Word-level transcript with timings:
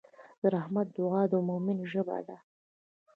د 0.41 0.43
رحمت 0.55 0.87
دعا 0.97 1.21
د 1.31 1.33
مؤمن 1.47 1.77
ژبه 1.91 2.17
ده. 2.27 2.37